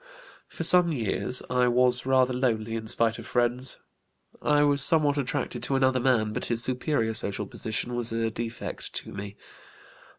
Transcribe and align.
"For 0.47 0.63
some 0.63 0.91
years 0.91 1.43
I 1.47 1.67
was 1.67 2.07
rather 2.07 2.33
lonely 2.33 2.73
in 2.73 2.87
spite 2.87 3.19
of 3.19 3.27
friends. 3.27 3.79
I 4.41 4.63
was 4.63 4.81
somewhat 4.81 5.19
attracted 5.19 5.61
to 5.61 5.75
another 5.75 5.99
man, 5.99 6.33
but 6.33 6.45
his 6.45 6.63
superior 6.63 7.13
social 7.13 7.45
position 7.45 7.95
was 7.95 8.11
a 8.11 8.31
defect 8.31 8.95
to 8.95 9.13
me. 9.13 9.37